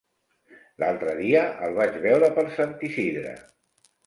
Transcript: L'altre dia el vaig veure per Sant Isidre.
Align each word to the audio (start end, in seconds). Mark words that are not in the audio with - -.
L'altre 0.83 1.13
dia 1.19 1.43
el 1.67 1.75
vaig 1.81 2.01
veure 2.07 2.31
per 2.39 2.47
Sant 2.57 2.75
Isidre. 2.89 3.37